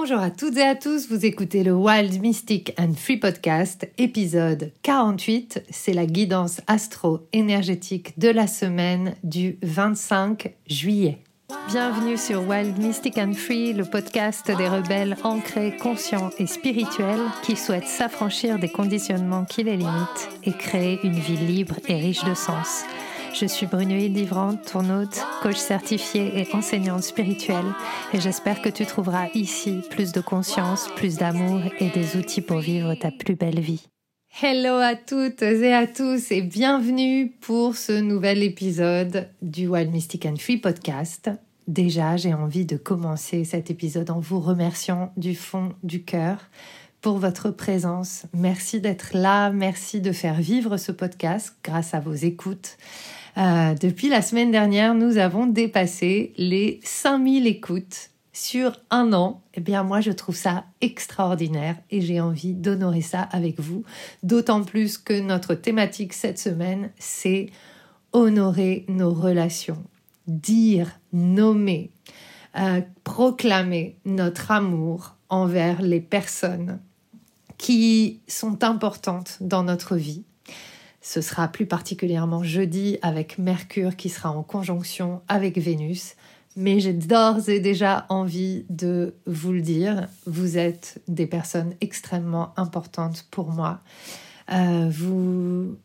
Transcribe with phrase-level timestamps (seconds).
[0.00, 4.70] Bonjour à toutes et à tous, vous écoutez le Wild Mystic and Free Podcast, épisode
[4.82, 5.64] 48.
[5.70, 11.18] C'est la guidance astro-énergétique de la semaine du 25 juillet.
[11.68, 17.56] Bienvenue sur Wild Mystic and Free, le podcast des rebelles ancrés, conscients et spirituels qui
[17.56, 22.34] souhaitent s'affranchir des conditionnements qui les limitent et créer une vie libre et riche de
[22.34, 22.84] sens.
[23.40, 27.72] Je suis Brunoïde Livrante, ton hôte, coach certifié et enseignante spirituelle,
[28.12, 32.58] et j'espère que tu trouveras ici plus de conscience, plus d'amour et des outils pour
[32.58, 33.86] vivre ta plus belle vie.
[34.42, 40.26] Hello à toutes et à tous et bienvenue pour ce nouvel épisode du Wild Mystic
[40.26, 41.30] and Free podcast.
[41.68, 46.38] Déjà, j'ai envie de commencer cet épisode en vous remerciant du fond du cœur
[47.00, 48.24] pour votre présence.
[48.34, 52.76] Merci d'être là, merci de faire vivre ce podcast grâce à vos écoutes.
[53.38, 59.42] Euh, depuis la semaine dernière, nous avons dépassé les 5000 écoutes sur un an.
[59.54, 63.84] Eh bien, moi, je trouve ça extraordinaire et j'ai envie d'honorer ça avec vous.
[64.24, 67.50] D'autant plus que notre thématique cette semaine, c'est
[68.12, 69.84] honorer nos relations,
[70.26, 71.92] dire, nommer,
[72.58, 76.80] euh, proclamer notre amour envers les personnes
[77.56, 80.24] qui sont importantes dans notre vie
[81.00, 86.16] ce sera plus particulièrement jeudi avec Mercure qui sera en conjonction avec Vénus.
[86.56, 92.52] Mais j'ai d'ores et déjà envie de vous le dire, vous êtes des personnes extrêmement
[92.58, 93.80] importantes pour moi.
[94.50, 95.76] Euh, vous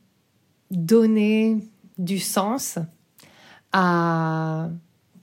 [0.71, 1.57] donnez
[1.99, 2.79] du sens
[3.71, 4.69] à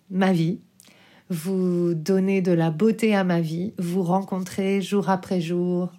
[0.09, 0.61] ma vie,
[1.31, 5.93] vous donnez de la beauté à ma vie, vous rencontrez jour après jour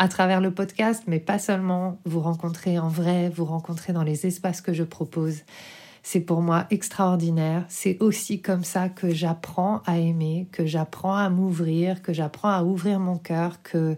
[0.00, 4.26] à travers le podcast, mais pas seulement, vous rencontrer en vrai, vous rencontrer dans les
[4.26, 5.40] espaces que je propose.
[6.02, 7.66] C'est pour moi extraordinaire.
[7.68, 12.62] C'est aussi comme ça que j'apprends à aimer, que j'apprends à m'ouvrir, que j'apprends à
[12.62, 13.94] ouvrir mon cœur, que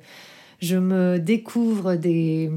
[0.60, 2.50] je me découvre des,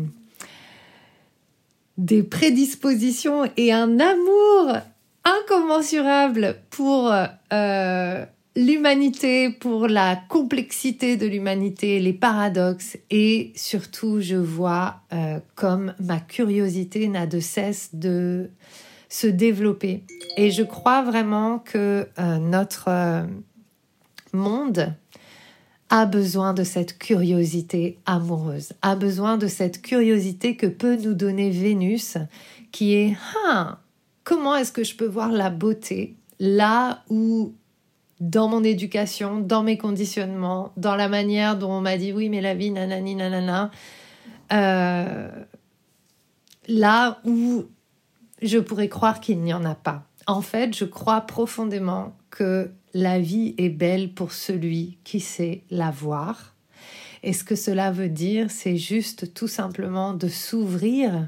[2.32, 4.80] prédispositions et un amour
[5.24, 7.14] incommensurable pour
[7.54, 8.26] euh,
[8.56, 16.20] l'humanité, pour la complexité de l'humanité, les paradoxes et surtout je vois euh, comme ma
[16.20, 18.50] curiosité n'a de cesse de
[19.10, 20.04] se développer.
[20.38, 23.24] Et je crois vraiment que euh, notre euh,
[24.34, 24.94] monde
[25.90, 31.52] a besoin de cette curiosité amoureuse, a besoin de cette curiosité que peut nous donner
[31.52, 32.18] Vénus,
[32.72, 33.16] qui est
[33.48, 33.80] ah,
[34.24, 37.54] comment est-ce que je peux voir la beauté là où
[38.20, 42.42] dans mon éducation, dans mes conditionnements, dans la manière dont on m'a dit oui, mais
[42.42, 43.72] la vie, nanani, nanana.
[44.54, 45.30] Euh,
[46.68, 47.66] là où
[48.42, 50.04] je pourrais croire qu'il n'y en a pas.
[50.28, 55.92] En fait, je crois profondément que la vie est belle pour celui qui sait la
[55.92, 56.56] voir.
[57.24, 61.28] Et ce que cela veut dire, c'est juste tout simplement de s'ouvrir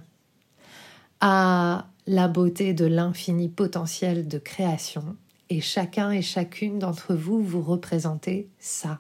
[1.20, 5.16] à la beauté de l'infini potentiel de création
[5.50, 9.00] et chacun et chacune d'entre vous, vous représentez ça.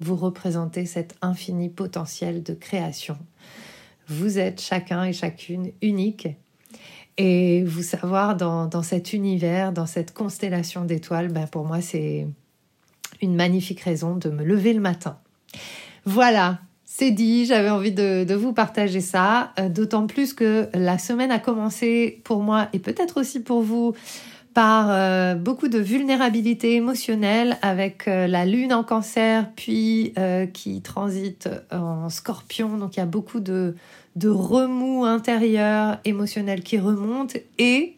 [0.00, 3.18] Vous représentez cet infini potentiel de création.
[4.06, 6.28] Vous êtes chacun et chacune unique.
[7.16, 12.28] Et vous savoir dans, cet univers, dans cette constellation d'étoiles, ben pour moi, c'est
[13.20, 15.18] une magnifique raison de me lever le matin.
[16.04, 20.96] Voilà, c'est dit, j'avais envie de, de, vous partager ça, euh, d'autant plus que la
[20.96, 23.94] semaine a commencé pour moi et peut-être aussi pour vous
[24.54, 30.80] par euh, beaucoup de vulnérabilité émotionnelle avec euh, la lune en cancer, puis euh, qui
[30.82, 32.76] transite en scorpion.
[32.76, 33.76] Donc il y a beaucoup de,
[34.16, 37.96] de remous intérieurs émotionnels qui remontent et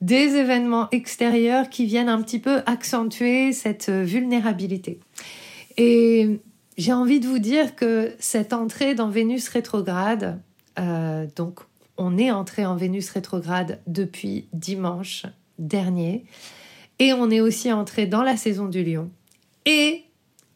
[0.00, 5.00] des événements extérieurs qui viennent un petit peu accentuer cette vulnérabilité.
[5.76, 6.40] Et
[6.76, 10.40] j'ai envie de vous dire que cette entrée dans Vénus rétrograde,
[11.34, 11.58] donc
[11.96, 15.26] on est entré en Vénus rétrograde depuis dimanche
[15.58, 16.24] dernier.
[16.98, 19.10] Et on est aussi entré dans la saison du lion.
[19.66, 20.04] Et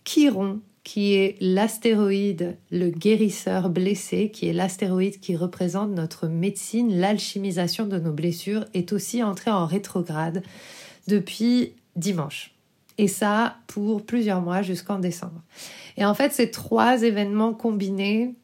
[0.04, 7.87] Chiron, qui est l'astéroïde, le guérisseur blessé, qui est l'astéroïde qui représente notre médecine, l'alchimisation
[7.87, 10.43] de nos blessures, est aussi entré en rétrograde
[11.06, 12.55] depuis dimanche.
[12.98, 15.43] Et ça pour plusieurs mois jusqu'en décembre.
[15.96, 18.34] Et en fait, ces trois événements combinés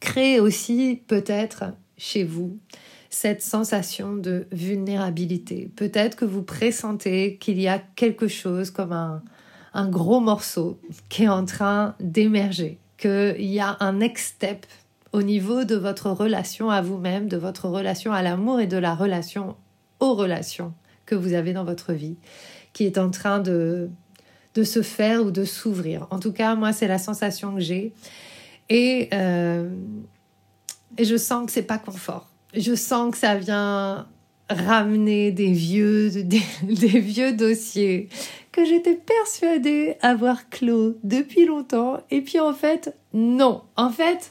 [0.00, 1.64] créent aussi peut-être
[1.96, 2.58] chez vous
[3.18, 5.70] cette sensation de vulnérabilité.
[5.74, 9.22] Peut-être que vous pressentez qu'il y a quelque chose comme un,
[9.72, 10.78] un gros morceau
[11.08, 14.66] qui est en train d'émerger, qu'il y a un next step
[15.12, 18.94] au niveau de votre relation à vous-même, de votre relation à l'amour et de la
[18.94, 19.56] relation
[19.98, 20.74] aux relations
[21.06, 22.18] que vous avez dans votre vie,
[22.74, 23.88] qui est en train de,
[24.54, 26.06] de se faire ou de s'ouvrir.
[26.10, 27.94] En tout cas, moi, c'est la sensation que j'ai.
[28.68, 29.70] Et, euh,
[30.98, 32.28] et je sens que c'est pas confort.
[32.54, 34.06] Je sens que ça vient
[34.48, 38.08] ramener des vieux, des, vieux dossiers
[38.52, 42.00] que j'étais persuadée avoir clos depuis longtemps.
[42.10, 43.62] Et puis en fait, non.
[43.76, 44.30] En fait,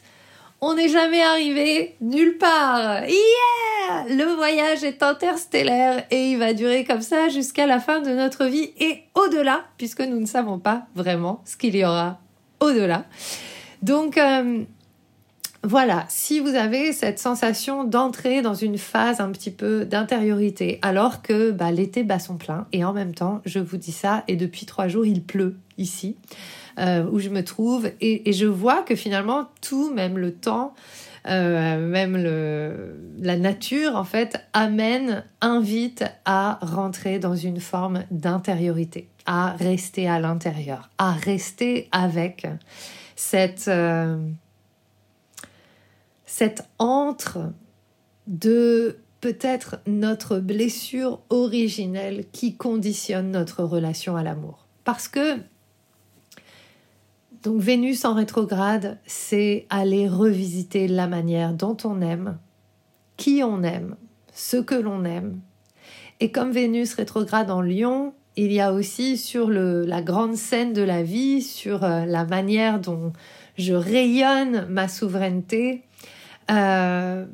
[0.62, 3.04] on n'est jamais arrivé nulle part.
[3.04, 8.10] Yeah Le voyage est interstellaire et il va durer comme ça jusqu'à la fin de
[8.12, 12.20] notre vie et au-delà, puisque nous ne savons pas vraiment ce qu'il y aura
[12.60, 13.06] au-delà.
[13.84, 14.64] Donc, euh,
[15.66, 21.22] voilà, si vous avez cette sensation d'entrer dans une phase un petit peu d'intériorité, alors
[21.22, 24.36] que bah, l'été bat son plein, et en même temps, je vous dis ça, et
[24.36, 26.16] depuis trois jours, il pleut ici.
[26.78, 27.90] Euh, où je me trouve.
[28.02, 30.74] Et, je vois que finalement, tout, même le temps,
[31.26, 32.18] euh, même
[33.22, 40.20] la nature, en fait, amène, invite à rentrer dans une forme d'intériorité, à rester à
[40.20, 42.46] l'intérieur, à rester avec
[43.16, 44.18] cette, euh,
[46.38, 47.54] cette entre
[48.28, 54.66] de peut-être notre blessure originelle qui conditionne notre relation à l'amour.
[54.84, 55.38] Parce que
[57.42, 62.38] donc Vénus en rétrograde, c'est aller revisiter la manière dont on aime,
[63.16, 63.96] qui on aime,
[64.34, 65.40] ce que l'on aime.
[66.20, 70.74] Et comme Vénus rétrograde en Lion, il y a aussi sur le, la grande scène
[70.74, 73.14] de la vie, sur euh, la manière dont
[73.58, 75.84] je rayonne ma souveraineté,
[76.52, 77.26] euh,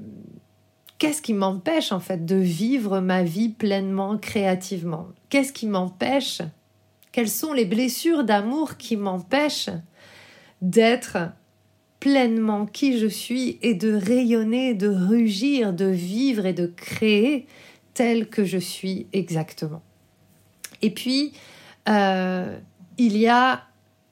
[0.98, 5.08] qu'est-ce qui m'empêche en fait de vivre ma vie pleinement, créativement?
[5.30, 6.42] Qu'est-ce qui m'empêche?
[7.12, 9.70] Quelles sont les blessures d'amour qui m'empêchent
[10.62, 11.18] d'être
[12.00, 17.48] pleinement qui je suis et de rayonner, de rugir, de vivre et de créer
[17.94, 19.82] tel que je suis exactement?
[20.82, 21.34] Et puis,
[21.90, 22.58] euh,
[22.98, 23.64] il y a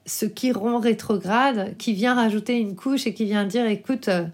[0.06, 4.26] ce Chiron rétrograde qui vient rajouter une couche et qui vient dire, écoute, euh,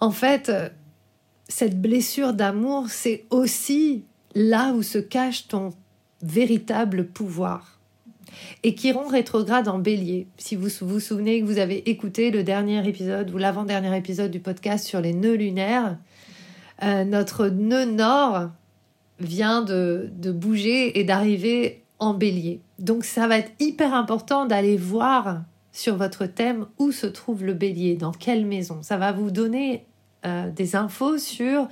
[0.00, 0.68] en fait, euh,
[1.48, 4.04] cette blessure d'amour, c'est aussi
[4.34, 5.70] là où se cache ton
[6.22, 7.76] véritable pouvoir
[8.62, 10.26] et Chiron rétrograde en bélier.
[10.36, 14.40] Si vous vous souvenez que vous avez écouté le dernier épisode ou l'avant-dernier épisode du
[14.40, 15.98] podcast sur les nœuds lunaires,
[16.82, 18.50] euh, notre nœud nord
[19.20, 22.60] vient de, de bouger et d'arriver en bélier.
[22.78, 25.42] Donc ça va être hyper important d'aller voir
[25.76, 28.82] sur votre thème où se trouve le bélier, dans quelle maison.
[28.82, 29.84] Ça va vous donner
[30.24, 31.68] euh, des infos sur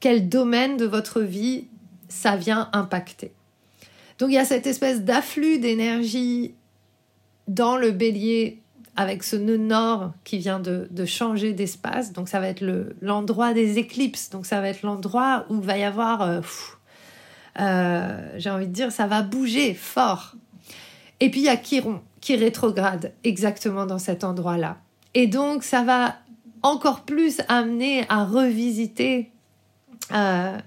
[0.00, 1.68] quel domaine de votre vie
[2.08, 3.32] ça vient impacter.
[4.18, 6.54] Donc il y a cette espèce d'afflux d'énergie
[7.46, 8.60] dans le bélier
[8.96, 12.12] avec ce nœud nord qui vient de, changer d'espace.
[12.12, 12.64] Donc ça va être
[13.00, 14.30] l'endroit des éclipses.
[14.30, 16.40] Donc ça va être l'endroit où va y avoir, euh,
[17.60, 20.34] euh, j'ai envie de dire, ça va bouger fort.
[21.20, 24.78] Et puis il y a Chiron qui rétrograde exactement dans cet endroit-là.
[25.14, 26.16] Et donc ça va
[26.60, 29.30] encore plus amener à revisiter
[30.12, 30.58] euh,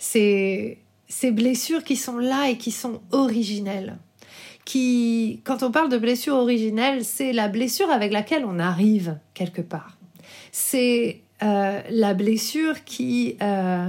[0.00, 3.96] ces, ces blessures qui sont là et qui sont originelles.
[4.64, 9.62] Qui, quand on parle de blessure originelle, c'est la blessure avec laquelle on arrive quelque
[9.62, 9.98] part.
[10.50, 13.88] C'est euh, la blessure qui, euh,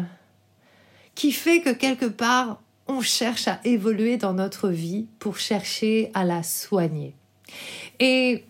[1.16, 6.26] qui fait que quelque part, on cherche à évoluer dans notre vie pour chercher à
[6.26, 7.14] la soigner.
[8.00, 8.44] Et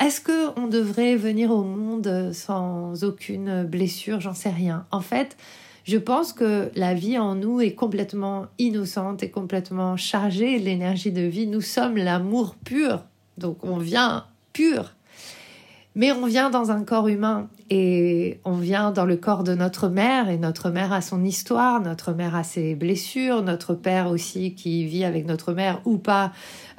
[0.00, 4.20] est-ce que on devrait venir au monde sans aucune blessure?
[4.20, 4.86] J'en sais rien.
[4.90, 5.36] En fait,
[5.84, 11.12] je pense que la vie en nous est complètement innocente et complètement chargée de l'énergie
[11.12, 11.46] de vie.
[11.46, 13.04] Nous sommes l'amour pur,
[13.36, 14.94] donc on vient pur.
[15.96, 19.88] Mais on vient dans un corps humain et on vient dans le corps de notre
[19.88, 24.54] mère et notre mère a son histoire, notre mère a ses blessures, notre père aussi
[24.54, 26.32] qui vit avec notre mère ou pas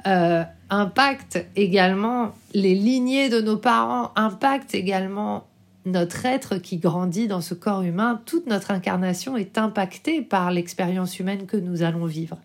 [0.06, 5.46] euh, impacte également les lignées de nos parents, impacte également
[5.84, 11.18] notre être qui grandit dans ce corps humain, toute notre incarnation est impactée par l'expérience
[11.18, 12.38] humaine que nous allons vivre.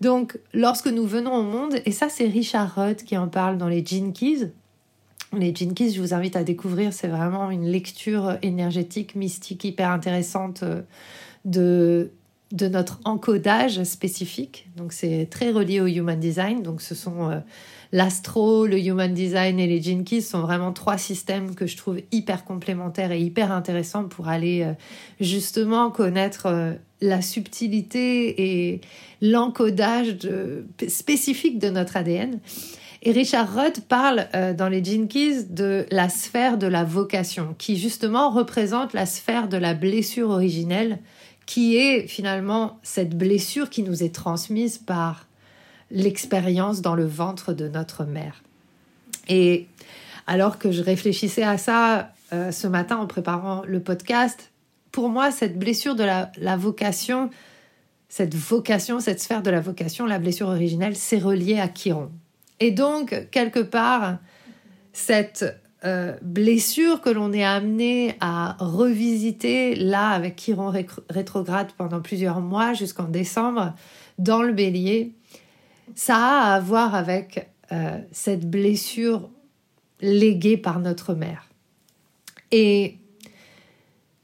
[0.00, 3.68] Donc, lorsque nous venons au monde, et ça c'est Richard Rudd qui en parle dans
[3.68, 4.52] les Gene Keys,
[5.36, 9.90] les Gene Keys, je vous invite à découvrir, c'est vraiment une lecture énergétique, mystique, hyper
[9.90, 10.82] intéressante euh,
[11.44, 12.10] de,
[12.52, 14.68] de notre encodage spécifique.
[14.76, 17.30] Donc c'est très relié au Human Design, donc ce sont...
[17.30, 17.40] Euh,
[17.90, 22.44] l'astro, le human design et les Jinkies sont vraiment trois systèmes que je trouve hyper
[22.44, 24.72] complémentaires et hyper intéressants pour aller euh,
[25.20, 28.80] justement connaître la subtilité et
[29.22, 30.18] l'encodage
[30.86, 32.40] spécifique de notre ADN.
[33.08, 37.78] Et Richard Rudd parle euh, dans les Jinkies de la sphère de la vocation, qui
[37.78, 40.98] justement représente la sphère de la blessure originelle
[41.46, 45.26] qui est finalement cette blessure qui nous est transmise par
[45.90, 48.42] l'expérience dans le ventre de notre mère.
[49.26, 49.68] Et
[50.26, 54.50] alors que je réfléchissais à ça euh, ce matin en préparant le podcast,
[54.92, 57.30] pour moi, cette blessure de la, vocation,
[58.10, 62.10] cette vocation, cette sphère de la vocation, la blessure originelle, c'est relié à Chiron.
[62.60, 64.18] Et donc, quelque part,
[64.92, 65.44] cette
[65.84, 70.72] euh, blessure que l'on est amené à revisiter là avec Chiron
[71.08, 73.74] rétrograde pendant plusieurs mois jusqu'en décembre
[74.18, 75.12] dans le bélier,
[75.94, 79.30] ça a à voir avec euh, cette blessure
[80.00, 81.46] léguée par notre mère.
[82.50, 82.96] Et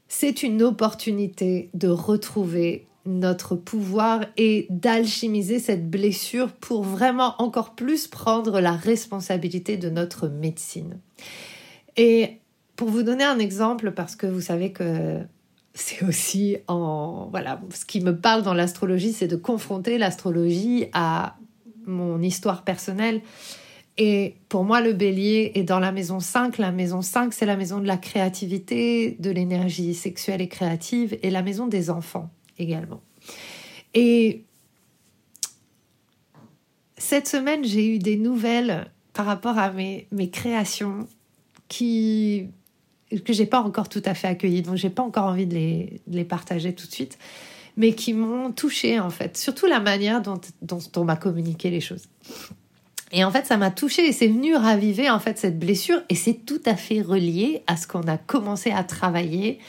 [0.07, 8.07] c'est une opportunité de retrouver notre pouvoir et d'alchimiser cette blessure pour vraiment encore plus
[8.07, 10.99] prendre la responsabilité de notre médecine.
[11.97, 12.39] Et
[12.75, 15.19] pour vous donner un exemple, parce que vous savez que
[15.73, 21.37] c'est aussi en voilà ce qui me parle dans l'astrologie, c'est de confronter l'astrologie à
[21.85, 23.21] mon histoire personnelle.
[23.97, 26.57] Et pour moi, le bélier est dans la maison 5.
[26.57, 31.29] La maison 5, c'est la maison de la créativité, de l'énergie sexuelle et créative, et
[31.29, 33.01] la maison des enfants également.
[33.93, 34.43] Et
[36.97, 41.07] cette semaine, j'ai eu des nouvelles par rapport à mes, mes créations
[41.67, 42.47] qui
[43.23, 46.01] que j'ai pas encore tout à fait accueillies, donc j'ai pas encore envie de les,
[46.07, 47.19] de les, partager tout de suite,
[47.77, 51.81] mais qui m'ont touchée en fait, surtout la manière dont, dont on m'a communiqué les
[51.81, 52.07] choses.
[53.11, 56.15] Et en fait, ça m'a touchée et c'est venu raviver en fait cette blessure et
[56.15, 59.59] c'est tout à fait relié à ce qu'on a commencé à travailler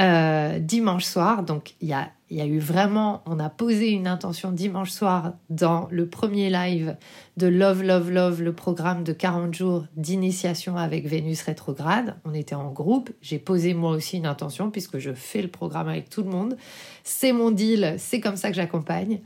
[0.00, 1.42] euh, dimanche soir.
[1.42, 5.34] Donc, il y a, y a eu vraiment, on a posé une intention dimanche soir
[5.50, 6.96] dans le premier live
[7.36, 12.16] de Love, Love, Love, le programme de 40 jours d'initiation avec Vénus rétrograde.
[12.24, 13.10] On était en groupe.
[13.20, 16.56] J'ai posé moi aussi une intention puisque je fais le programme avec tout le monde.
[17.02, 19.20] C'est mon deal, c'est comme ça que j'accompagne.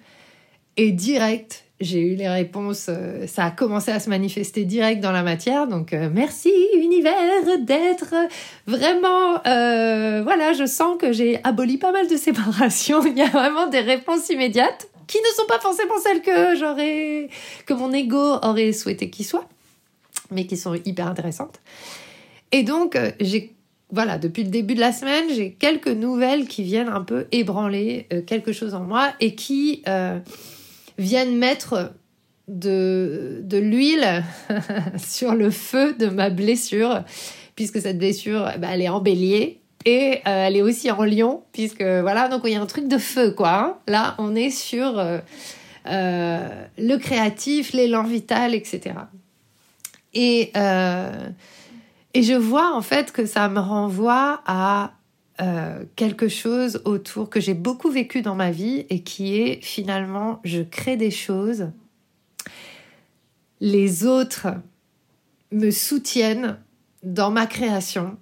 [0.76, 5.12] Et direct, j'ai eu les réponses, euh, ça a commencé à se manifester direct dans
[5.12, 5.68] la matière.
[5.68, 8.14] Donc euh, merci univers d'être
[8.66, 13.02] vraiment, euh, voilà, je sens que j'ai aboli pas mal de séparations.
[13.06, 17.28] Il y a vraiment des réponses immédiates qui ne sont pas forcément celles que j'aurais,
[17.64, 19.49] que mon ego aurait souhaité qu'ils soient,
[20.30, 21.61] mais qui sont hyper intéressantes.
[22.52, 23.54] Et donc j'ai
[23.90, 28.06] voilà, depuis le début de la semaine, j'ai quelques nouvelles qui viennent un peu ébranler
[28.26, 29.82] quelque chose en moi et qui
[30.99, 31.93] viennent mettre
[32.49, 34.25] de, l'huile
[34.99, 37.05] sur le feu de ma blessure,
[37.57, 41.45] puisque cette blessure, bah, elle est en bélier et euh, elle est aussi en lion,
[41.52, 43.55] puisque voilà, donc il y a un truc de feu, quoi.
[43.55, 43.76] Hein.
[43.87, 45.19] Là, on est sur euh,
[45.87, 48.95] euh, le créatif, l'élan vital, etc.
[50.14, 50.52] Et,
[52.14, 54.93] et je vois en fait que ça me renvoie à
[55.40, 60.40] euh, quelque chose autour que j'ai beaucoup vécu dans ma vie et qui est finalement
[60.45, 61.71] je crée des choses,
[63.61, 64.49] les autres
[65.52, 66.59] me soutiennent
[67.02, 68.16] dans ma création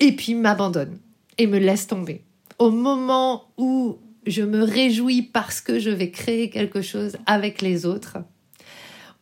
[0.00, 0.98] et puis m'abandonnent
[1.38, 2.22] et me laissent tomber.
[2.58, 7.84] Au moment où je me réjouis parce que je vais créer quelque chose avec les
[7.84, 8.18] autres,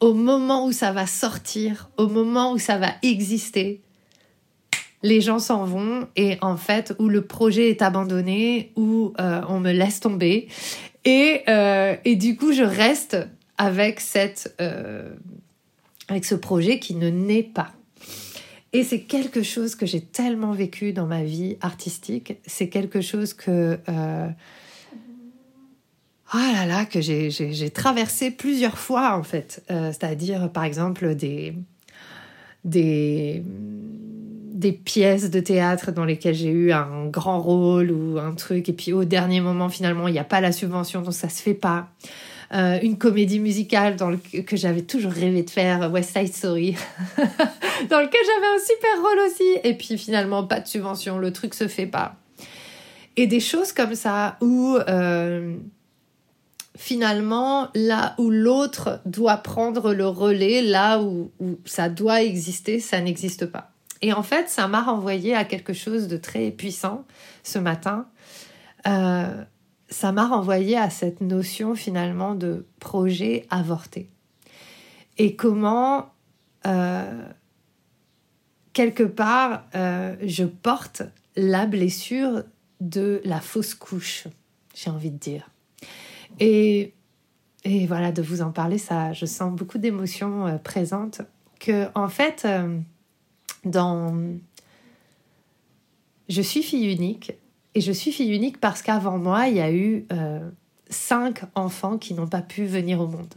[0.00, 3.82] au moment où ça va sortir, au moment où ça va exister,
[5.02, 9.60] les gens s'en vont et en fait où le projet est abandonné, où euh, on
[9.60, 10.48] me laisse tomber
[11.04, 13.16] et, euh, et du coup je reste
[13.58, 15.10] avec cette euh,
[16.08, 17.72] avec ce projet qui ne naît pas.
[18.72, 22.38] Et c'est quelque chose que j'ai tellement vécu dans ma vie artistique.
[22.46, 23.78] C'est quelque chose que
[26.34, 29.62] ah là là que j'ai traversé plusieurs fois en fait.
[29.68, 31.54] C'est-à-dire par exemple des
[32.64, 33.42] des
[34.62, 38.72] des pièces de théâtre dans lesquelles j'ai eu un grand rôle ou un truc, et
[38.72, 41.54] puis au dernier moment, finalement, il n'y a pas la subvention, donc ça se fait
[41.54, 41.88] pas.
[42.54, 46.76] Euh, une comédie musicale dans le, que j'avais toujours rêvé de faire, West Side Story,
[47.18, 51.54] dans lequel j'avais un super rôle aussi, et puis finalement, pas de subvention, le truc
[51.54, 52.14] se fait pas.
[53.16, 55.56] Et des choses comme ça où euh,
[56.76, 61.30] finalement, là où l'autre doit prendre le relais, là où
[61.64, 63.71] ça doit exister, ça n'existe pas.
[64.02, 67.06] Et en fait, ça m'a renvoyé à quelque chose de très puissant
[67.44, 68.08] ce matin.
[68.86, 69.44] Euh,
[69.88, 74.10] ça m'a renvoyé à cette notion finalement de projet avorté.
[75.18, 76.10] Et comment,
[76.66, 77.24] euh,
[78.72, 81.02] quelque part, euh, je porte
[81.36, 82.42] la blessure
[82.80, 84.26] de la fausse couche,
[84.74, 85.48] j'ai envie de dire.
[86.40, 86.92] Et,
[87.62, 91.20] et, voilà, de vous en parler, ça, je sens beaucoup d'émotions présentes.
[91.60, 92.44] Que, en fait,
[93.64, 94.14] dans
[96.28, 97.32] Je suis fille unique
[97.74, 100.40] et je suis fille unique parce qu'avant moi, il y a eu euh,
[100.88, 103.34] cinq enfants qui n'ont pas pu venir au monde.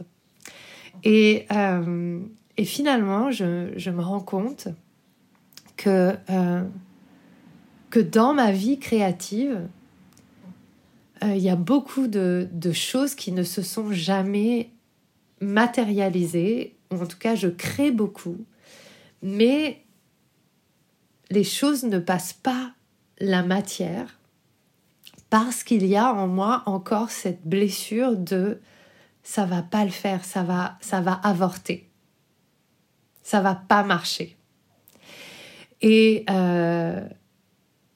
[1.04, 2.20] Et, euh,
[2.56, 4.68] et finalement, je, je, me rends compte
[5.76, 6.64] que, euh,
[7.90, 9.68] que dans ma vie créative,
[11.22, 14.70] il y a beaucoup de, de, choses qui ne se sont jamais
[15.40, 18.36] matérialisées, ou en tout cas, je crée beaucoup,
[19.22, 19.82] mais
[21.30, 22.72] les choses ne passent pas
[23.18, 24.18] la matière
[25.30, 28.60] parce qu'il y a en moi encore cette blessure de
[29.22, 31.90] ça va pas le faire, ça va ça va avorter.
[33.22, 34.36] Ça va pas marcher.
[35.82, 37.06] Et euh,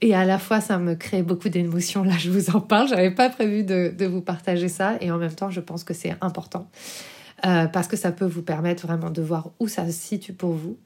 [0.03, 2.03] et à la fois, ça me crée beaucoup d'émotions.
[2.03, 2.89] Là, je vous en parle.
[2.89, 4.97] J'avais pas prévu de, de, vous partager ça.
[5.01, 6.71] Et en même temps, je pense que c'est important
[7.45, 10.53] euh, parce que ça peut vous permettre vraiment de voir où ça se situe pour
[10.53, 10.79] vous.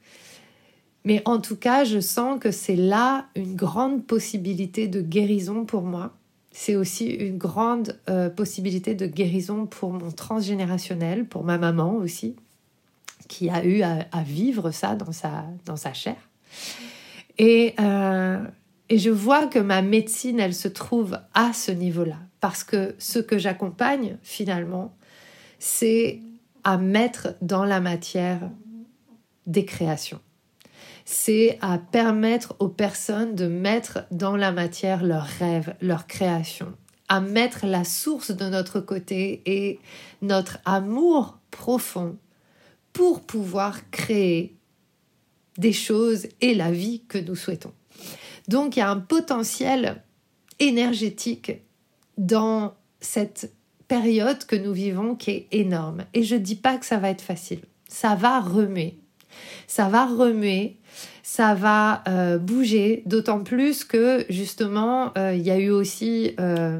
[1.05, 5.83] Mais en tout cas, je sens que c'est là une grande possibilité de guérison pour
[5.83, 6.13] moi.
[6.51, 12.35] C'est aussi une grande euh, possibilité de guérison pour mon transgénérationnel, pour ma maman aussi,
[13.27, 16.17] qui a eu à, vivre ça dans sa, dans sa chair.
[17.37, 18.43] Et, euh,
[18.89, 23.19] et je vois que ma médecine, elle se trouve à ce niveau-là, parce que ce
[23.19, 24.95] que j'accompagne finalement,
[25.59, 26.21] c'est
[26.63, 28.39] à mettre dans la matière
[29.45, 30.19] des créations
[31.05, 36.73] c'est à permettre aux personnes de mettre dans la matière leurs rêves, leurs créations,
[37.07, 39.79] à mettre la source de notre côté et
[40.23, 42.17] notre amour profond
[42.91, 44.55] pour pouvoir créer
[45.57, 47.73] des choses et la vie que nous souhaitons.
[48.47, 50.03] Donc il y a un potentiel
[50.59, 51.51] énergétique
[52.17, 53.53] dans cette
[53.87, 56.05] période que nous vivons qui est énorme.
[56.13, 57.61] Et je ne dis pas que ça va être facile.
[57.87, 58.97] Ça va remuer.
[59.67, 60.77] Ça va remuer
[61.27, 66.79] ça va euh, bouger, d'autant plus que justement, euh, il y a eu aussi euh,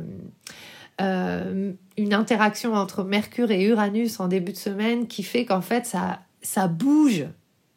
[0.99, 6.19] une interaction entre Mercure et Uranus en début de semaine qui fait qu'en fait, ça,
[6.43, 7.25] ça bouge.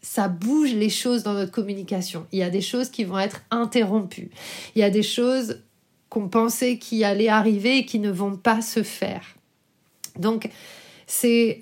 [0.03, 2.27] Ça bouge les choses dans notre communication.
[2.33, 4.29] Il y a des choses qui vont être interrompues.
[4.77, 5.63] Il y a des choses
[6.11, 9.23] qu'on pensait qui allaient arriver et qui ne vont pas se faire.
[10.19, 10.51] Donc,
[11.07, 11.61] c'est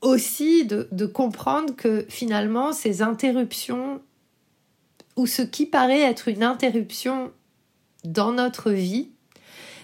[0.00, 4.00] aussi de, comprendre que finalement ces interruptions
[5.16, 7.32] ou ce qui paraît être une interruption
[8.04, 9.10] dans notre vie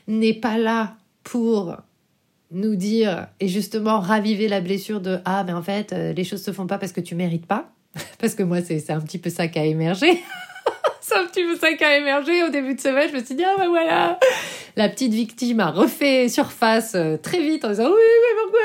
[0.08, 1.76] n'est pas là pour
[2.52, 6.42] nous dire et justement raviver la blessure de ah mais en fait euh, les choses
[6.42, 7.72] se font pas parce que tu mérites pas.
[8.18, 10.22] Parce que moi c'est un petit peu ça qui a émergé.
[11.00, 13.08] C'est un petit peu ça qui a émergé au début de semaine.
[13.08, 14.18] Je me suis dit ah ben voilà.
[14.74, 18.60] La petite victime a refait surface euh, très vite en disant oui mais pourquoi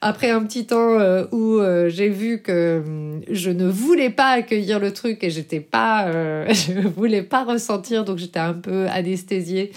[0.00, 4.30] après un petit temps euh, où euh, j'ai vu que hum, je ne voulais pas
[4.30, 8.86] accueillir le truc et j'étais pas, euh, je voulais pas ressentir, donc j'étais un peu
[8.88, 9.72] anesthésiée.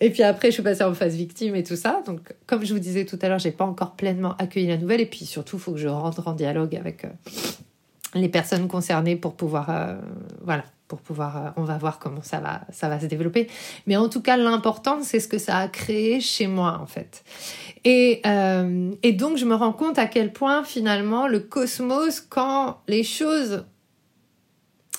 [0.00, 2.02] Et puis après, je suis passée en phase victime et tout ça.
[2.04, 5.00] Donc, comme je vous disais tout à l'heure, j'ai pas encore pleinement accueilli la nouvelle.
[5.00, 7.06] Et puis surtout, il faut que je rentre en dialogue avec
[8.14, 9.96] les personnes concernées pour pouvoir,
[10.42, 13.48] voilà, pour pouvoir, on va voir comment ça va, ça va se développer.
[13.86, 17.24] Mais en tout cas, l'important, c'est ce que ça a créé chez moi, en fait.
[17.86, 23.04] Euh, et, donc, je me rends compte à quel point, finalement, le cosmos, quand les
[23.04, 23.64] choses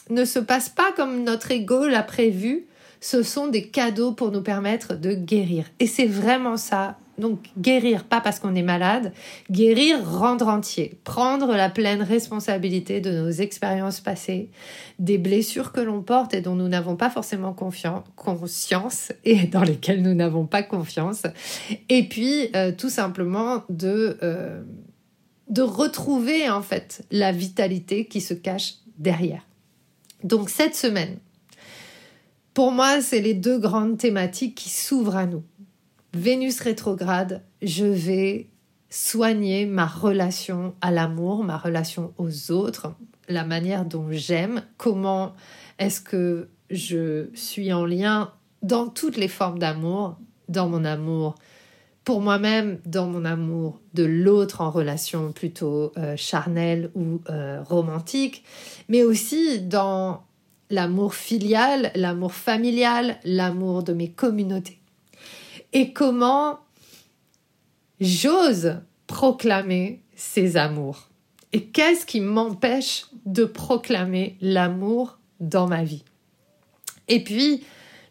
[0.09, 2.65] ne se passent pas comme notre ego l'a prévu,
[2.99, 5.65] ce sont des cadeaux pour nous permettre de guérir.
[5.79, 9.13] Et c'est vraiment ça donc guérir, pas parce qu'on est malade,
[9.51, 14.49] guérir, rendre entier, prendre la pleine responsabilité de nos expériences passées,
[14.99, 20.01] des blessures que l'on porte et dont nous n'avons pas forcément conscience et dans lesquelles
[20.01, 21.23] nous n'avons pas confiance,
[21.89, 24.63] et puis euh, tout simplement de, euh,
[25.49, 29.45] de retrouver en fait la vitalité qui se cache derrière.
[30.23, 31.17] Donc cette semaine,
[32.53, 35.43] pour moi, c'est les deux grandes thématiques qui s'ouvrent à nous.
[36.15, 38.47] Vénus rétrograde, je vais
[38.91, 42.93] soigner ma relation à l'amour, ma relation aux autres,
[43.27, 45.33] la manière dont j'aime, comment
[45.79, 50.17] est-ce que je suis en lien dans toutes les formes d'amour,
[50.49, 51.33] dans mon amour
[52.03, 58.43] pour moi-même, dans mon amour de l'autre en relation plutôt euh, charnelle ou euh, romantique,
[58.87, 60.21] mais aussi dans
[60.69, 64.82] l'amour filial, l'amour familial, l'amour de mes communautés
[65.73, 66.59] et comment
[67.99, 71.09] j'ose proclamer ces amours?
[71.51, 76.03] Et qu'est-ce qui m'empêche de proclamer l'amour dans ma vie?
[77.07, 77.63] Et puis,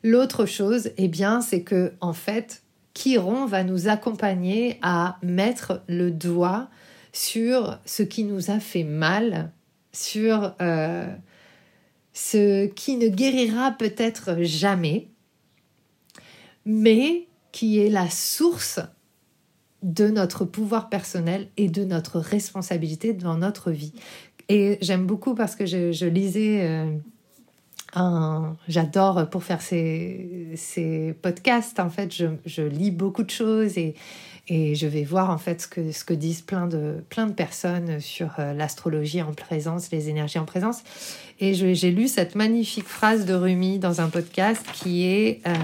[0.03, 2.63] l'autre chose, eh bien, c'est que, en fait,
[2.95, 6.69] Chiron va nous accompagner à mettre le doigt
[7.13, 9.51] sur ce qui nous a fait mal,
[9.93, 11.07] sur euh,
[12.13, 15.09] ce qui ne guérira peut-être jamais,
[16.65, 18.81] mais qui est la source
[19.83, 23.93] de notre pouvoir personnel et de notre responsabilité dans notre vie.
[24.49, 26.97] Et j'aime beaucoup parce que je, lisais euh.
[28.69, 33.95] J'adore pour faire ces, podcasts, en fait, je, lis beaucoup de choses et,
[34.49, 37.33] et je vais voir en fait ce que, ce que disent plein de, plein de
[37.33, 40.83] personnes sur euh, l'astrologie en présence, les énergies en présence.
[41.39, 45.41] Et j'ai lu cette magnifique phrase de Rumi dans un podcast qui est...
[45.47, 45.55] Euh,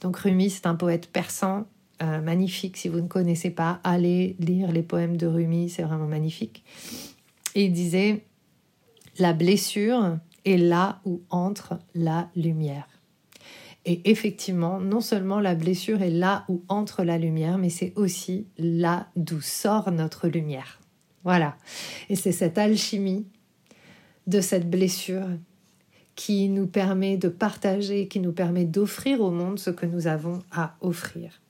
[0.00, 1.66] donc Rumi, c'est un poète persan
[2.02, 2.76] euh, magnifique.
[2.76, 6.64] Si vous ne connaissez pas, allez lire les poèmes de Rumi, c'est vraiment magnifique.
[7.54, 8.24] Et il disait,
[9.18, 12.86] la blessure est là où entre la lumière.
[13.84, 18.46] Et effectivement, non seulement la blessure est là où entre la lumière, mais c'est aussi
[18.58, 20.78] là d'où sort notre lumière.
[21.24, 21.56] Voilà.
[22.08, 23.26] Et c'est cette alchimie
[24.26, 25.26] de cette blessure
[26.18, 30.40] qui nous permet de partager, qui nous permet d'offrir au monde ce que nous avons
[30.50, 31.40] à offrir.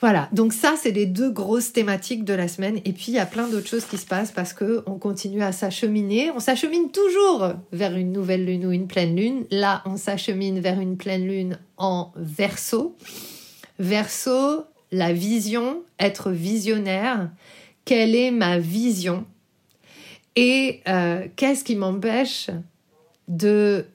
[0.00, 2.78] Voilà, donc ça, c'est les deux grosses thématiques de la semaine.
[2.84, 5.52] Et puis, il y a plein d'autres choses qui se passent parce qu'on continue à
[5.52, 6.32] s'acheminer.
[6.32, 9.44] On s'achemine toujours vers une nouvelle lune ou une pleine lune.
[9.52, 12.96] Là, on s'achemine vers une pleine lune en verso.
[13.78, 17.30] Verso, la vision, être visionnaire.
[17.84, 19.26] Quelle est ma vision?
[20.34, 22.50] Et euh, qu'est-ce qui m'empêche
[23.28, 23.86] de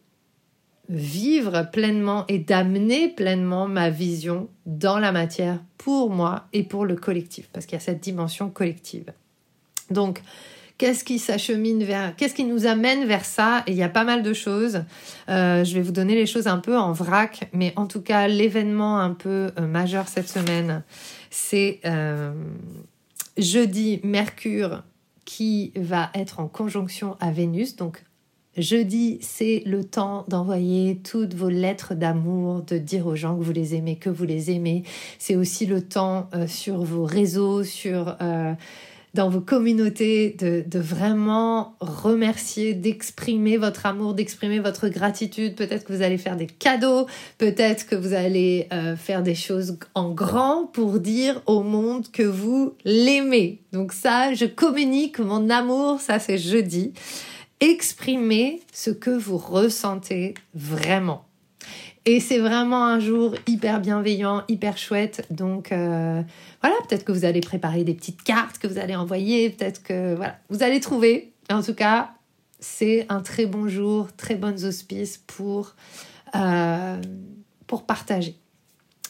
[0.89, 6.95] vivre pleinement et d'amener pleinement ma vision dans la matière pour moi et pour le
[6.95, 9.11] collectif, parce qu'il y a cette dimension collective.
[9.89, 10.21] Donc,
[10.77, 13.63] qu'est-ce qui s'achemine vers, qu'est-ce qui nous amène vers ça?
[13.67, 14.83] Il y a pas mal de choses.
[15.29, 18.27] Euh, je vais vous donner les choses un peu en vrac, mais en tout cas,
[18.27, 20.83] l'événement un peu euh, majeur cette semaine,
[21.29, 22.33] c'est euh,
[23.37, 24.83] jeudi Mercure
[25.25, 28.03] qui va être en conjonction à Vénus, donc
[28.55, 33.51] Jeudi, c'est le temps d'envoyer toutes vos lettres d'amour, de dire aux gens que vous
[33.51, 34.83] les aimez, que vous les aimez.
[35.17, 38.53] C'est aussi le temps euh, sur vos réseaux, sur euh,
[39.15, 45.55] dans vos communautés, de, vraiment remercier, d'exprimer votre amour, d'exprimer votre gratitude.
[45.55, 47.07] Peut-être que vous allez faire des cadeaux,
[47.39, 52.23] peut-être que vous allez euh, faire des choses en grand pour dire au monde que
[52.23, 53.61] vous l'aimez.
[53.71, 56.93] Donc ça, je communique mon amour, ça c'est jeudi
[57.63, 61.25] exprimez ce que vous ressentez vraiment.
[62.05, 65.25] Et c'est vraiment un jour hyper bienveillant, hyper chouette.
[65.29, 66.21] Donc euh,
[66.61, 70.13] voilà, peut-être que vous allez préparer des petites cartes que vous allez envoyer, peut-être que
[70.15, 71.31] voilà, vous allez trouver.
[71.49, 72.11] En tout cas,
[72.59, 75.75] c'est un très bon jour, très bonnes auspices pour,
[76.35, 77.01] euh,
[77.67, 78.35] pour partager.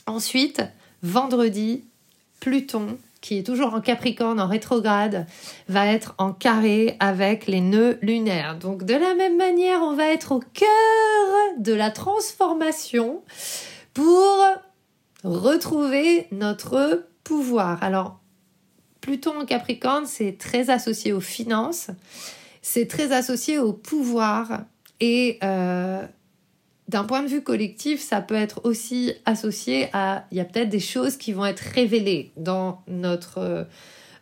[0.06, 0.62] Ensuite,
[1.02, 1.84] vendredi,
[2.40, 5.26] Pluton qui est toujours en Capricorne, en rétrograde,
[5.70, 8.60] va être en carré avec les nœuds lunaires.
[8.60, 10.68] Donc de la même manière, on va être au cœur
[11.58, 13.24] de la transformation
[13.94, 14.46] pour
[15.24, 17.82] retrouver notre pouvoir.
[17.82, 18.20] Alors,
[19.00, 21.92] Pluton en Capricorne, c'est très associé aux finances,
[22.62, 24.64] c'est très associé au pouvoir
[25.00, 26.06] et euh,
[26.88, 30.70] d'un point de vue collectif, ça peut être aussi associé à, il y a peut-être
[30.70, 33.68] des choses qui vont être révélées dans notre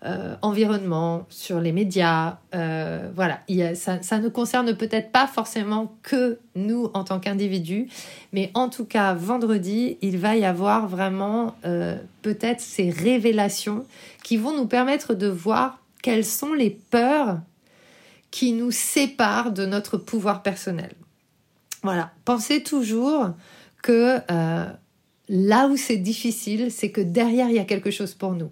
[0.04, 2.40] euh, environnement, sur les médias.
[2.56, 3.40] Euh, voilà,
[3.76, 7.88] ça, ne concerne peut-être pas forcément que nous en tant qu'individus,
[8.34, 13.86] mais en tout cas, vendredi, il va y avoir vraiment euh, peut-être ces révélations
[14.24, 17.38] qui vont nous permettre de voir quelles sont les peurs
[18.32, 20.96] qui nous séparent de notre pouvoir personnel.
[21.84, 23.30] Voilà, pensez toujours
[23.82, 24.66] que euh,
[25.30, 28.52] là où c'est difficile, c'est que derrière il y a quelque chose pour nous.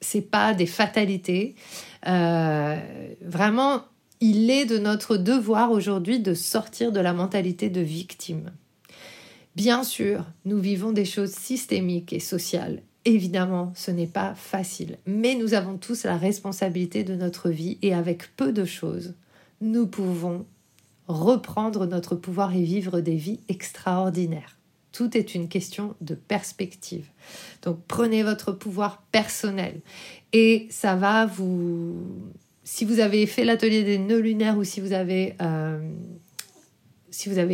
[0.00, 1.54] C'est pas des fatalités.
[2.06, 2.78] Euh,
[3.22, 3.82] vraiment,
[4.20, 8.52] il est de notre devoir aujourd'hui de sortir de la mentalité de victime.
[9.56, 12.82] Bien sûr, nous vivons des choses systémiques et sociales.
[13.06, 17.94] Évidemment, ce n'est pas facile, mais nous avons tous la responsabilité de notre vie et
[17.94, 19.14] avec peu de choses,
[19.60, 20.44] nous pouvons
[21.08, 24.56] reprendre notre pouvoir et vivre des vies extraordinaires.
[24.92, 27.06] Tout est une question de perspective.
[27.62, 29.80] Donc prenez votre pouvoir personnel
[30.32, 31.96] et ça va vous...
[32.64, 35.78] Si vous avez fait l'atelier des nœuds lunaires ou si vous avez, euh,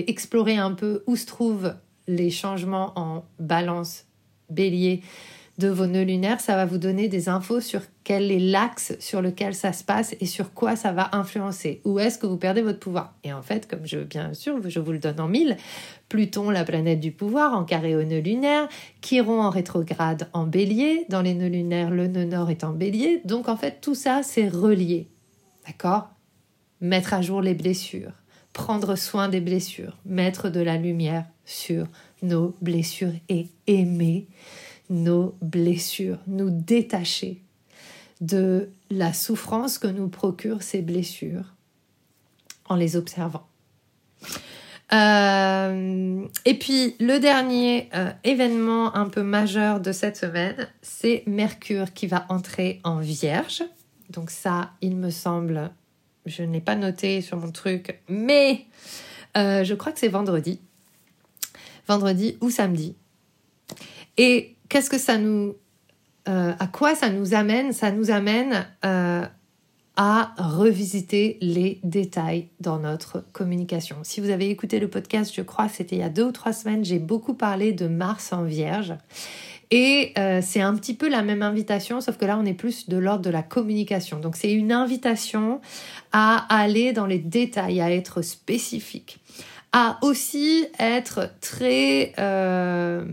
[0.06, 1.74] exploré un peu où se trouvent
[2.06, 4.06] les changements en balance
[4.48, 5.02] bélier,
[5.58, 9.20] de vos nœuds lunaires, ça va vous donner des infos sur quel est l'axe sur
[9.20, 11.82] lequel ça se passe et sur quoi ça va influencer.
[11.84, 13.14] Où est-ce que vous perdez votre pouvoir?
[13.22, 15.56] Et en fait, comme je bien sûr, je vous le donne en mille,
[16.08, 18.68] Pluton, la planète du pouvoir, en carré au nœud lunaire,
[19.02, 23.20] Chiron en rétrograde en bélier, dans les nœuds lunaires, le nœud nord est en bélier,
[23.24, 25.08] donc en fait tout ça c'est relié.
[25.66, 26.10] D'accord?
[26.80, 28.12] Mettre à jour les blessures,
[28.52, 31.86] prendre soin des blessures, mettre de la lumière sur
[32.22, 34.28] nos blessures et aimer
[34.92, 37.42] nos blessures, nous détacher
[38.20, 41.54] de la souffrance que nous procurent ces blessures
[42.68, 43.46] en les observant.
[44.92, 51.94] Euh, et puis le dernier euh, événement un peu majeur de cette semaine, c'est Mercure
[51.94, 53.62] qui va entrer en Vierge.
[54.10, 55.70] Donc ça, il me semble,
[56.26, 58.66] je ne l'ai pas noté sur mon truc, mais
[59.38, 60.60] euh, je crois que c'est vendredi.
[61.88, 62.94] Vendredi ou samedi.
[64.18, 65.54] Et qu'est-ce que ça nous...
[66.24, 67.74] à quoi ça nous amène?
[67.74, 68.66] Ça nous amène
[69.96, 73.96] à revisiter les détails dans notre communication.
[74.02, 76.32] Si vous avez écouté le podcast, je crois que c'était il y a deux ou
[76.32, 78.94] trois semaines, j'ai beaucoup parlé de Mars en Vierge.
[79.70, 82.88] Et euh, c'est un petit peu la même invitation, sauf que là, on est plus
[82.88, 84.18] de l'ordre de la communication.
[84.20, 85.60] Donc, c'est une invitation
[86.12, 89.18] à aller dans les détails, à être spécifique,
[89.72, 92.14] à aussi être très...
[92.18, 93.04] Euh,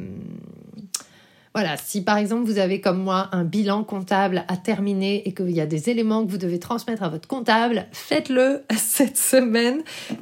[1.54, 5.52] voilà, si par exemple vous avez comme moi un bilan comptable à terminer et qu'il
[5.52, 9.82] y a des éléments que vous devez transmettre à votre comptable, faites-le cette semaine.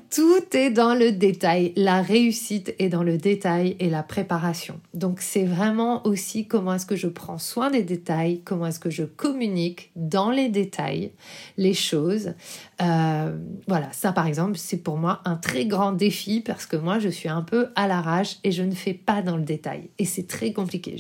[0.10, 1.74] Tout est dans le détail.
[1.76, 4.80] La réussite est dans le détail et la préparation.
[4.94, 8.90] Donc c'est vraiment aussi comment est-ce que je prends soin des détails, comment est-ce que
[8.90, 11.12] je communique dans les détails
[11.58, 12.34] les choses.
[12.82, 13.38] Euh,
[13.68, 17.10] voilà, ça par exemple, c'est pour moi un très grand défi parce que moi je
[17.10, 19.90] suis un peu à l'arrache et je ne fais pas dans le détail.
[19.98, 20.96] Et c'est très compliqué.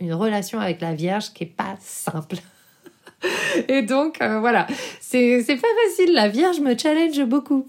[0.00, 2.36] Une relation avec la Vierge qui est pas simple.
[3.68, 4.66] et donc euh, voilà,
[5.00, 6.14] c'est pas facile.
[6.14, 7.66] La Vierge me challenge beaucoup.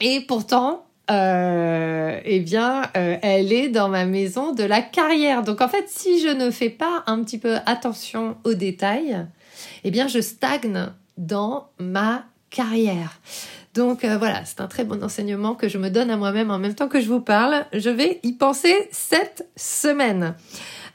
[0.00, 5.42] Et pourtant, euh, eh bien, euh, elle est dans ma maison de la carrière.
[5.42, 9.26] Donc en fait, si je ne fais pas un petit peu attention aux détails,
[9.84, 13.20] eh bien, je stagne dans ma carrière.
[13.74, 16.76] Donc voilà, c'est un très bon enseignement que je me donne à moi-même en même
[16.76, 17.66] temps que je vous parle.
[17.72, 20.36] Je vais y penser cette semaine.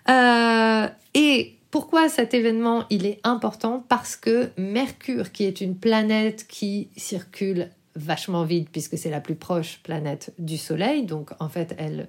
[0.08, 3.84] Euh, et pourquoi cet événement il est important?
[3.90, 9.36] Parce que Mercure, qui est une planète qui circule vachement vite puisque c'est la plus
[9.36, 12.08] proche planète du Soleil, donc en fait elle,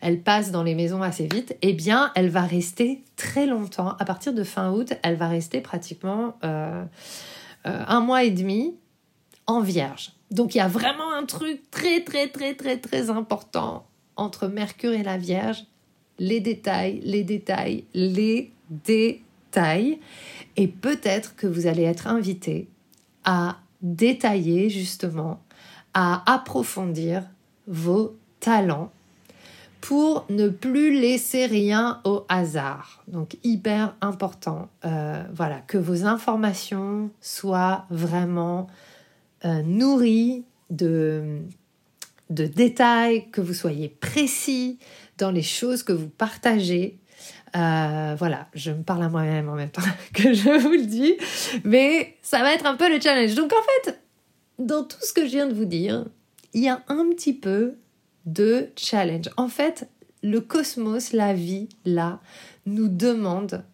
[0.00, 3.96] elle passe dans les maisons assez vite, eh bien elle va rester très longtemps.
[3.98, 6.84] À partir de fin août, elle va rester pratiquement euh,
[7.66, 8.74] euh, un mois et demi
[9.46, 10.12] en Vierge.
[10.30, 14.92] Donc il y a vraiment un truc très très très très très important entre Mercure
[14.92, 15.64] et la Vierge
[16.18, 19.98] les détails, les détails, les détails.
[20.56, 22.68] Et peut-être que vous allez être invité
[23.24, 25.40] à détailler justement,
[25.94, 27.24] à approfondir
[27.66, 28.90] vos talents
[29.80, 33.02] pour ne plus laisser rien au hasard.
[33.06, 38.66] Donc hyper important, euh, voilà, que vos informations soient vraiment
[39.44, 41.40] euh, nourries de,
[42.30, 44.78] de détails, que vous soyez précis,
[45.18, 46.98] dans les choses que vous partagez.
[47.56, 49.82] Euh, voilà, je me parle à moi-même en même temps
[50.14, 51.16] que je vous le dis,
[51.64, 53.34] mais ça va être un peu le challenge.
[53.34, 54.00] Donc en fait,
[54.58, 56.04] dans tout ce que je viens de vous dire,
[56.54, 57.74] il y a un petit peu
[58.26, 59.30] de challenge.
[59.36, 59.88] En fait,
[60.22, 62.20] le cosmos, la vie, là,
[62.66, 63.64] nous demande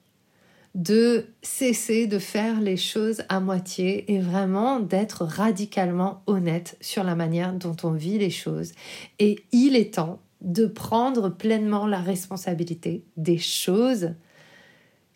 [0.74, 7.14] de cesser de faire les choses à moitié et vraiment d'être radicalement honnête sur la
[7.14, 8.72] manière dont on vit les choses.
[9.20, 14.14] Et il est temps de prendre pleinement la responsabilité des choses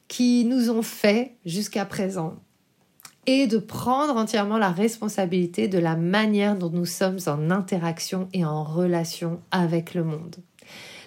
[0.08, 2.36] qui nous ont fait jusqu'à présent
[3.26, 8.44] et de prendre entièrement la responsabilité de la manière dont nous sommes en interaction et
[8.46, 10.36] en relation avec le monde.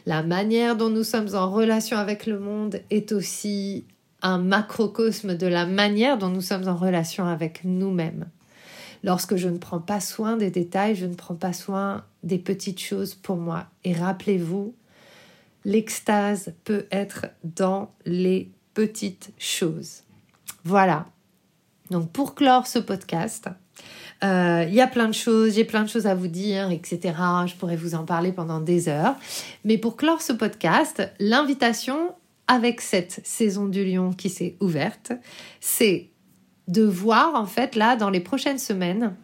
[0.06, 3.86] La manière dont nous sommes en relation avec le monde est aussi
[4.22, 8.30] un macrocosme de la manière dont nous sommes en relation avec nous-mêmes.
[9.04, 12.80] Lorsque je ne prends pas soin des détails, je ne prends pas soin des petites
[12.80, 13.66] choses pour moi.
[13.84, 14.76] Et rappelez-vous,
[15.66, 20.04] l'extase peut être dans les petites choses.
[20.64, 21.06] Voilà.
[21.90, 23.50] Donc pour clore ce podcast,
[24.24, 27.00] euh, il y a plein de choses, j'ai plein de choses à vous dire, etc.
[27.48, 29.16] Je pourrais vous en parler pendant des heures.
[29.66, 32.14] Mais pour clore ce podcast, l'invitation
[32.48, 35.12] avec cette saison du lion qui s'est ouverte,
[35.60, 36.11] c'est
[36.68, 39.16] de voir en fait là dans les prochaines semaines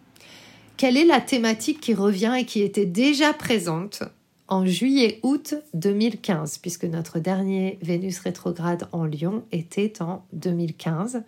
[0.77, 4.03] quelle est la thématique qui revient et qui était déjà présente
[4.47, 11.23] en juillet-août 2015, puisque notre dernier Vénus rétrograde en Lion était en 2015.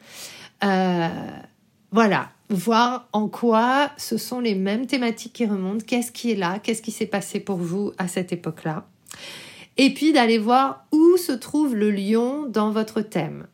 [0.64, 1.08] Euh,
[1.92, 6.60] voilà, voir en quoi ce sont les mêmes thématiques qui remontent, qu'est-ce qui est là,
[6.60, 8.86] qu'est-ce qui s'est passé pour vous à cette époque-là.
[9.78, 13.48] Et puis d'aller voir où se trouve le lion dans votre thème,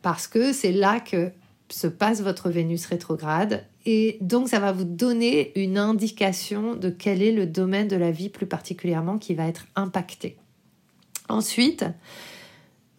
[0.00, 1.32] parce que c'est là que
[1.70, 3.66] se passe votre Vénus rétrograde.
[3.86, 8.10] Et donc, ça va vous donner une indication de quel est le domaine de la
[8.10, 10.36] vie plus particulièrement qui va être impacté.
[11.28, 11.84] Ensuite,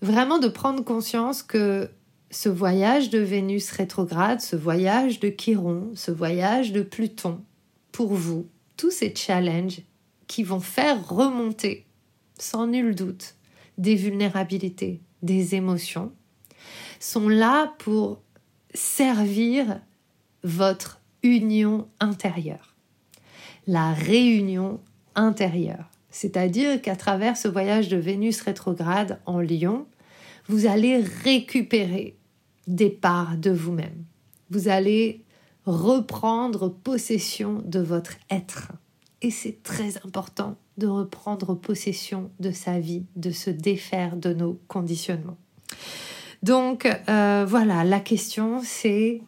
[0.01, 1.89] vraiment de prendre conscience que
[2.31, 7.41] ce voyage de Vénus rétrograde, ce voyage de Chiron, ce voyage de Pluton,
[7.91, 9.81] pour vous, tous ces challenges
[10.27, 11.85] qui vont faire remonter,
[12.39, 13.35] sans nul doute,
[13.77, 16.13] des vulnérabilités, des émotions,
[16.99, 18.21] sont là pour
[18.73, 19.79] servir
[20.43, 22.75] votre union intérieure,
[23.67, 24.79] la réunion
[25.15, 25.89] intérieure.
[26.09, 29.85] C'est-à-dire qu'à travers ce voyage de Vénus rétrograde en Lion,
[30.47, 32.17] vous allez récupérer
[32.67, 34.03] des parts de vous-même.
[34.49, 35.23] Vous allez
[35.65, 38.71] reprendre possession de votre être.
[39.21, 44.59] Et c'est très important de reprendre possession de sa vie, de se défaire de nos
[44.67, 45.37] conditionnements.
[46.43, 49.21] Donc euh, voilà, la question c'est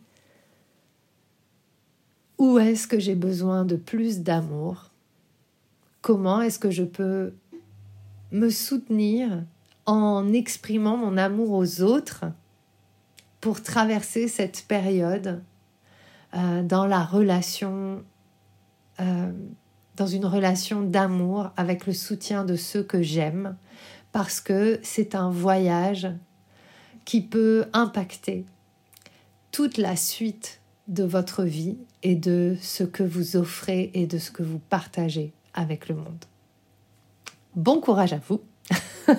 [2.39, 4.89] où est-ce que j'ai besoin de plus d'amour?
[6.01, 7.33] Comment est-ce que je peux
[8.31, 9.43] me soutenir
[9.85, 12.25] en exprimant mon amour aux autres
[13.39, 15.43] pour traverser cette période
[16.33, 18.03] euh, dans la relation,
[18.99, 19.31] euh,
[19.95, 23.55] dans une relation d'amour avec le soutien de ceux que j'aime,
[24.11, 26.07] parce que c'est un voyage
[27.05, 28.45] qui peut impacter
[29.51, 34.31] toute la suite de votre vie et de ce que vous offrez et de ce
[34.31, 36.25] que vous partagez avec le monde.
[37.55, 38.41] Bon courage à vous.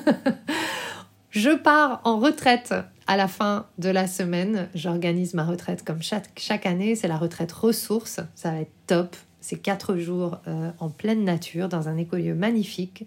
[1.30, 2.74] Je pars en retraite
[3.06, 4.68] à la fin de la semaine.
[4.74, 6.94] J'organise ma retraite comme chaque, année.
[6.94, 8.20] C'est la retraite ressources.
[8.34, 9.16] Ça va être top.
[9.46, 13.04] C'est quatre jours euh, en pleine nature dans un écolieu magnifique.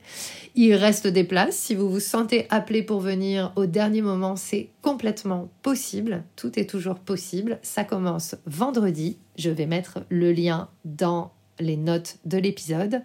[0.53, 1.55] Il reste des places.
[1.55, 6.23] Si vous vous sentez appelé pour venir au dernier moment, c'est complètement possible.
[6.35, 7.57] Tout est toujours possible.
[7.63, 9.17] Ça commence vendredi.
[9.39, 13.01] Je vais mettre le lien dans les notes de l'épisode.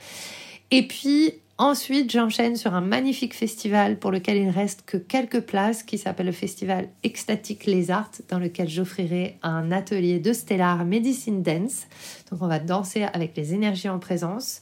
[0.72, 5.84] Et puis, Ensuite, j'enchaîne sur un magnifique festival pour lequel il reste que quelques places
[5.84, 11.42] qui s'appelle le festival Ecstatic Les Arts dans lequel j'offrirai un atelier de Stellar Medicine
[11.42, 11.82] Dance.
[12.30, 14.60] Donc on va danser avec les énergies en présence.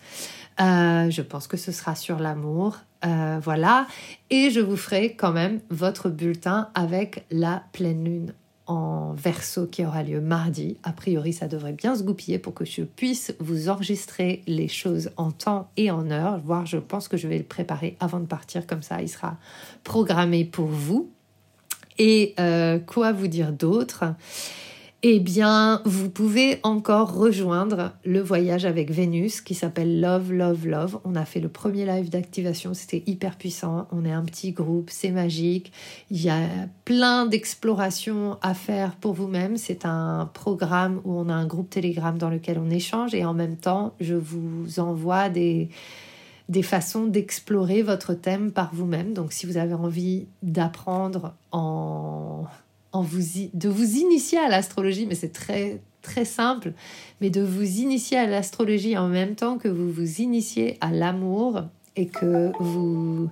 [0.61, 2.77] Euh, je pense que ce sera sur l'amour.
[3.07, 3.87] Euh, voilà.
[4.29, 8.35] Et je vous ferai quand même votre bulletin avec la pleine lune
[8.71, 10.77] en verso qui aura lieu mardi.
[10.85, 15.11] A priori, ça devrait bien se goupiller pour que je puisse vous enregistrer les choses
[15.17, 16.39] en temps et en heure.
[16.45, 19.37] Voire, je pense que je vais le préparer avant de partir, comme ça, il sera
[19.83, 21.11] programmé pour vous.
[21.99, 24.05] Et euh, quoi vous dire d'autre?
[25.03, 31.01] Eh bien, vous pouvez encore rejoindre le voyage avec Vénus qui s'appelle Love, Love, Love.
[31.05, 33.89] On a fait le premier live d'activation, c'était hyper puissant.
[33.93, 35.73] On est un petit groupe, c'est magique.
[36.11, 36.41] Il y a
[36.85, 39.57] plein d'explorations à faire pour vous-même.
[39.57, 43.33] C'est un programme où on a un groupe Telegram dans lequel on échange et en
[43.33, 45.71] même temps, je vous envoie des
[46.51, 49.15] des façons d'explorer votre thème par vous-même.
[49.15, 52.45] Donc si vous avez envie d'apprendre en
[52.93, 56.73] de vous initier à l'astrologie, mais c'est très très simple,
[57.21, 61.63] mais de vous initier à l'astrologie en même temps que vous vous initiez à l'amour
[61.97, 63.29] et que vous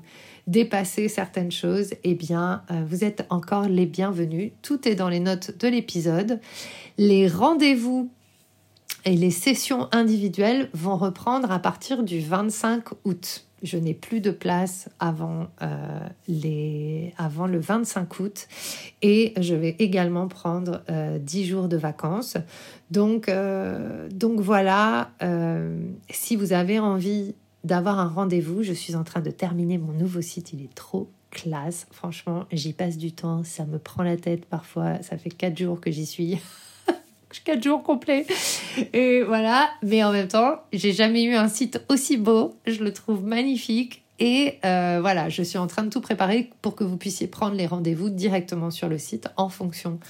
[0.46, 4.52] dépassez certaines choses, eh bien, euh, vous êtes encore les bienvenus.
[4.62, 6.40] Tout est dans les notes de l'épisode.
[6.96, 8.10] Les rendez-vous
[9.04, 14.30] et les sessions individuelles vont reprendre à partir du 25 août je n'ai plus de
[14.30, 18.48] place avant, euh, les, avant le 25 août
[19.02, 22.36] et je vais également prendre euh, 10 jours de vacances.
[22.90, 25.78] Donc, euh, donc voilà, euh,
[26.10, 30.22] si vous avez envie d'avoir un rendez-vous, je suis en train de terminer mon nouveau
[30.22, 31.86] site, il est trop classe.
[31.90, 35.80] Franchement, j'y passe du temps, ça me prend la tête parfois, ça fait 4 jours
[35.80, 36.38] que j'y suis.
[37.44, 38.26] quatre jours complets.
[38.92, 39.68] Et voilà.
[39.82, 42.56] Mais en même temps, j'ai jamais eu un site aussi beau.
[42.66, 44.02] Je le trouve magnifique.
[44.20, 47.54] Et euh, voilà, je suis en train de tout préparer pour que vous puissiez prendre
[47.54, 50.00] les rendez-vous directement sur le site en fonction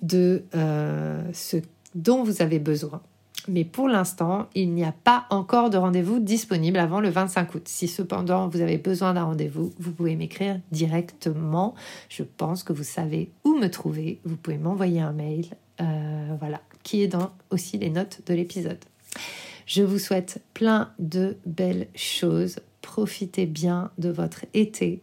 [0.00, 1.58] de euh, ce
[1.94, 3.02] dont vous avez besoin.
[3.46, 7.62] Mais pour l'instant, il n'y a pas encore de rendez-vous disponible avant le 25 août.
[7.66, 11.74] Si cependant vous avez besoin d'un rendez-vous, vous pouvez m'écrire directement.
[12.08, 14.20] Je pense que vous savez où me trouver.
[14.24, 15.46] Vous pouvez m'envoyer un mail.
[15.80, 18.78] Euh, voilà qui est dans aussi les notes de l'épisode.
[19.66, 22.56] Je vous souhaite plein de belles choses.
[22.80, 25.02] Profitez bien de votre été.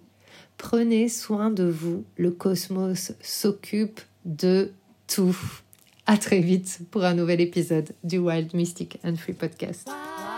[0.58, 2.04] Prenez soin de vous.
[2.18, 4.72] Le cosmos s'occupe de
[5.08, 5.38] tout.
[6.08, 9.90] À très vite pour un nouvel épisode du Wild Mystic and Free Podcast.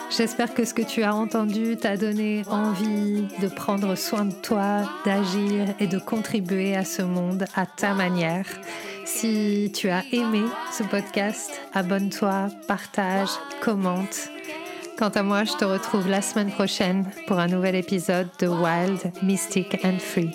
[0.10, 4.90] J'espère que ce que tu as entendu t'a donné envie de prendre soin de toi,
[5.04, 8.46] d'agir et de contribuer à ce monde à ta manière.
[9.08, 10.44] Si tu as aimé
[10.78, 13.30] ce podcast, abonne-toi, partage,
[13.62, 14.30] commente.
[15.00, 19.14] Quant à moi, je te retrouve la semaine prochaine pour un nouvel épisode de Wild,
[19.24, 20.32] Mystic and Free.